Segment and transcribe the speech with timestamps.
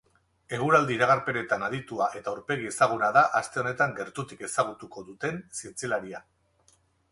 [0.57, 6.27] Eguraldi-iragarpenetan aditua eta aurpegi ezaguna da aste honetan gertutik ezagutuko duten zientzialaria.